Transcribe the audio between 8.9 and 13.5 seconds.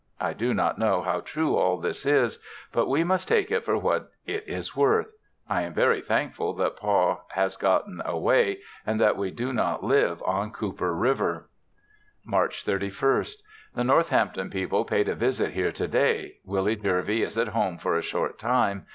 that we do not live on Cooper river. March 31st.